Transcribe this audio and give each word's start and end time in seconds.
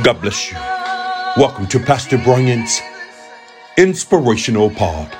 God 0.00 0.22
bless 0.22 0.50
you. 0.50 0.56
Welcome 1.36 1.66
to 1.66 1.78
Pastor 1.78 2.16
Bryant's 2.16 2.80
Inspirational 3.76 4.70
Pod. 4.70 5.14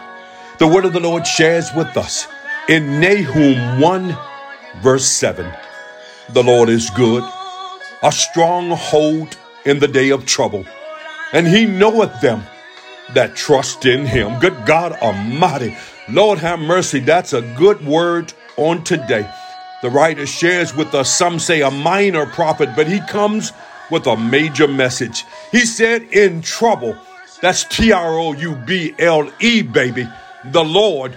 The 0.59 0.67
word 0.67 0.87
of 0.87 0.95
the 0.95 0.99
Lord 0.99 1.27
shares 1.27 1.71
with 1.77 1.95
us 1.95 2.27
in 2.71 2.99
Nahum 2.99 3.83
1, 3.83 4.17
verse 4.81 5.05
7. 5.05 5.53
The 6.31 6.43
Lord 6.43 6.71
is 6.71 6.89
good, 6.89 7.23
a 8.03 8.11
stronghold 8.11 9.37
in 9.67 9.79
the 9.79 9.89
day 9.89 10.09
of 10.09 10.25
trouble, 10.25 10.65
and 11.35 11.47
he 11.47 11.67
knoweth 11.67 12.23
them 12.23 12.43
that 13.13 13.37
trust 13.37 13.85
in 13.85 14.07
him. 14.07 14.41
Good 14.41 14.65
God 14.65 14.93
Almighty. 14.95 15.77
Lord 16.09 16.39
have 16.39 16.59
mercy. 16.59 16.99
That's 16.99 17.35
a 17.35 17.43
good 17.59 17.85
word 17.85 18.33
on 18.57 18.85
today. 18.85 19.31
The 19.83 19.91
writer 19.91 20.27
shares 20.27 20.75
with 20.75 20.95
us, 20.95 21.15
some 21.15 21.39
say 21.39 21.61
a 21.61 21.71
minor 21.71 22.25
prophet, 22.25 22.71
but 22.75 22.89
he 22.89 23.01
comes 23.01 23.53
with 23.93 24.07
a 24.07 24.17
major 24.17 24.67
message. 24.67 25.25
He 25.53 25.67
said, 25.67 26.03
In 26.05 26.41
trouble, 26.43 26.97
that's 27.41 27.63
T 27.65 27.93
R 27.93 28.19
O 28.19 28.33
U 28.33 28.57
B 28.57 28.95
L 28.99 29.31
E, 29.39 29.63
baby, 29.63 30.09
the 30.47 30.65
Lord 30.65 31.17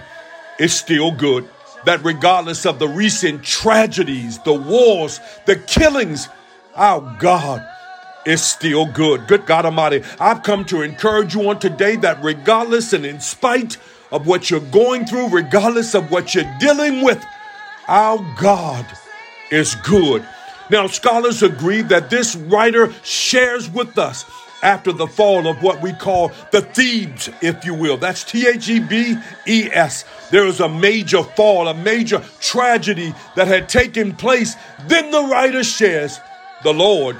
is 0.60 0.72
still 0.72 1.10
good. 1.10 1.48
That 1.86 2.04
regardless 2.04 2.66
of 2.66 2.78
the 2.78 2.88
recent 2.88 3.42
tragedies, 3.42 4.38
the 4.40 4.52
wars, 4.52 5.20
the 5.46 5.56
killings, 5.56 6.28
our 6.74 7.00
God 7.18 7.66
is 8.26 8.42
still 8.42 8.86
good. 8.86 9.26
Good 9.26 9.46
God 9.46 9.64
Almighty, 9.64 10.02
I've 10.20 10.42
come 10.42 10.64
to 10.66 10.82
encourage 10.82 11.34
you 11.34 11.48
on 11.48 11.58
today 11.58 11.96
that 11.96 12.22
regardless 12.22 12.92
and 12.92 13.06
in 13.06 13.20
spite 13.20 13.78
of 14.10 14.26
what 14.26 14.50
you're 14.50 14.60
going 14.60 15.06
through, 15.06 15.28
regardless 15.28 15.94
of 15.94 16.10
what 16.10 16.34
you're 16.34 16.56
dealing 16.58 17.02
with, 17.02 17.24
our 17.88 18.18
God 18.38 18.84
is 19.50 19.76
good. 19.76 20.26
Now, 20.70 20.86
scholars 20.86 21.42
agree 21.42 21.82
that 21.82 22.10
this 22.10 22.34
writer 22.34 22.92
shares 23.02 23.70
with 23.70 23.98
us 23.98 24.24
after 24.62 24.92
the 24.92 25.06
fall 25.06 25.46
of 25.46 25.62
what 25.62 25.80
we 25.80 25.92
call 25.92 26.32
the 26.50 26.60
Thebes, 26.60 27.28
if 27.40 27.64
you 27.64 27.74
will. 27.74 27.96
That's 27.96 28.24
T 28.24 28.46
H 28.48 28.68
E 28.68 28.80
B 28.80 29.16
E 29.46 29.68
S. 29.72 30.04
There 30.30 30.44
was 30.44 30.60
a 30.60 30.68
major 30.68 31.22
fall, 31.22 31.68
a 31.68 31.74
major 31.74 32.22
tragedy 32.40 33.14
that 33.36 33.46
had 33.48 33.68
taken 33.68 34.14
place. 34.16 34.56
Then 34.86 35.10
the 35.10 35.22
writer 35.22 35.62
shares, 35.62 36.18
the 36.64 36.72
Lord 36.72 37.16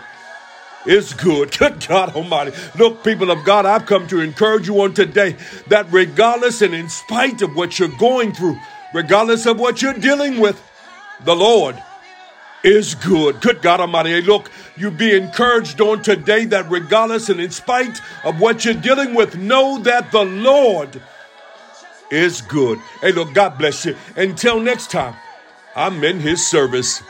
is 0.86 1.14
good. 1.14 1.50
Good 1.58 1.86
God 1.86 2.14
Almighty. 2.14 2.52
Look, 2.78 3.04
people 3.04 3.30
of 3.30 3.44
God, 3.44 3.66
I've 3.66 3.86
come 3.86 4.06
to 4.08 4.20
encourage 4.20 4.66
you 4.66 4.80
on 4.82 4.94
today 4.94 5.36
that 5.68 5.86
regardless 5.90 6.62
and 6.62 6.74
in 6.74 6.88
spite 6.88 7.42
of 7.42 7.54
what 7.54 7.78
you're 7.78 7.88
going 7.98 8.32
through, 8.32 8.58
regardless 8.94 9.46
of 9.46 9.58
what 9.58 9.82
you're 9.82 9.92
dealing 9.94 10.40
with, 10.40 10.62
the 11.24 11.34
Lord 11.34 11.80
is 12.66 12.96
good. 12.96 13.40
Good 13.40 13.62
God 13.62 13.80
Almighty. 13.80 14.10
Hey, 14.10 14.20
look, 14.22 14.50
you 14.76 14.90
be 14.90 15.14
encouraged 15.16 15.80
on 15.80 16.02
today 16.02 16.44
that 16.46 16.68
regardless 16.68 17.28
and 17.28 17.40
in 17.40 17.52
spite 17.52 18.00
of 18.24 18.40
what 18.40 18.64
you're 18.64 18.74
dealing 18.74 19.14
with, 19.14 19.36
know 19.36 19.78
that 19.78 20.10
the 20.10 20.24
Lord 20.24 21.00
is 22.10 22.42
good. 22.42 22.78
Hey, 23.00 23.12
look, 23.12 23.32
God 23.34 23.56
bless 23.56 23.84
you. 23.84 23.96
Until 24.16 24.58
next 24.58 24.90
time, 24.90 25.14
I'm 25.76 26.02
in 26.02 26.18
his 26.18 26.44
service. 26.44 27.02